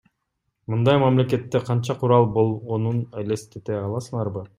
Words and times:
Мындай 0.73 0.95
мамлекетте 1.03 1.61
канча 1.67 1.97
курал 2.03 2.25
болгонун 2.39 3.03
элестете 3.25 3.77
аласыңарбы? 3.83 4.43